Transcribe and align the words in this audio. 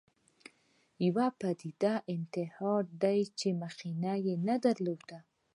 یوه 1.05 1.27
پدیده 1.39 1.93
انتحار 2.15 2.83
دی 3.03 3.19
چې 3.39 3.47
مخینه 3.61 4.13
نه 4.47 4.55
درلوده 4.65 5.19